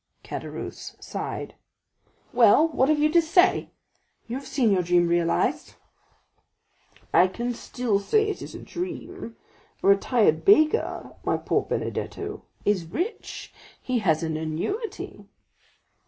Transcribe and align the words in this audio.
Caderousse 0.23 0.95
sighed. 0.99 1.53
"Well, 2.33 2.67
what 2.69 2.89
have 2.89 2.97
you 2.97 3.11
to 3.11 3.21
say? 3.21 3.69
you 4.25 4.35
have 4.35 4.47
seen 4.47 4.71
your 4.71 4.81
dream 4.81 5.07
realized." 5.07 5.75
"I 7.13 7.27
can 7.27 7.53
still 7.53 7.99
say 7.99 8.27
it 8.27 8.41
is 8.41 8.55
a 8.55 8.59
dream; 8.63 9.35
a 9.83 9.87
retired 9.87 10.43
baker, 10.43 11.13
my 11.23 11.37
poor 11.37 11.61
Benedetto, 11.61 12.41
is 12.65 12.85
rich—he 12.87 13.99
has 13.99 14.23
an 14.23 14.37
annuity." 14.37 15.27